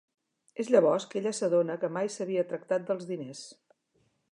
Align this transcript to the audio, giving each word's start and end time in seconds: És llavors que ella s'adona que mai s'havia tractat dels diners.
És 0.63 0.71
llavors 0.75 1.05
que 1.11 1.19
ella 1.21 1.33
s'adona 1.41 1.77
que 1.85 1.91
mai 1.99 2.11
s'havia 2.15 2.47
tractat 2.55 2.91
dels 2.91 3.09
diners. 3.13 3.45